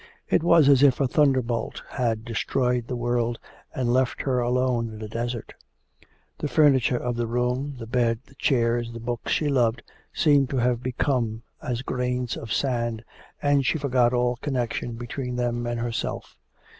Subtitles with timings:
[0.27, 3.37] It was as if a thunderbolt had destroyed the world,
[3.71, 5.53] and left her alone in a desert.
[6.39, 10.57] The furniture of the room, the bed, the chairs, the books she loved, seemed to
[10.57, 13.05] have become as grains of sand,
[13.43, 16.35] and she forgot all connection between them and herself.